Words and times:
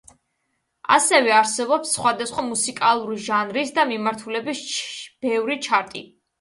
ასევე 0.95 1.35
არსებობს 1.39 1.91
სხვადასხვა 1.97 2.47
მუსიკალური 2.49 3.19
ჟანრის 3.29 3.77
და 3.79 3.87
მიმართულების 3.95 4.67
ბევრი 5.29 5.63
ჩარტი. 5.71 6.07